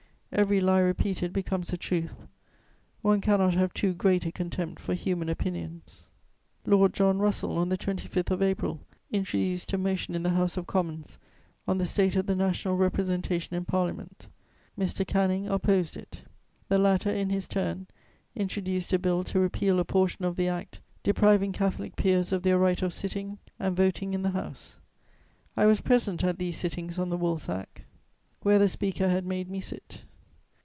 [0.33, 2.15] Every lie repeated becomes a truth:
[3.01, 6.09] one cannot have too great a contempt for human opinions.
[6.65, 8.79] Lord John Russell, on the 25th of April,
[9.11, 11.19] introduced a motion in the House of Commons
[11.67, 14.29] on the state of the national representation in Parliament:
[14.79, 15.05] Mr.
[15.05, 16.21] Canning opposed it.
[16.69, 17.87] The latter, in his turn,
[18.33, 22.57] introduced a Bill to repeal a portion of the Act depriving Catholic peers of their
[22.57, 24.79] right of sitting and voting in the House.
[25.57, 27.83] I was present at these sittings on the woolsack,
[28.43, 30.05] where the Speaker had made me sit.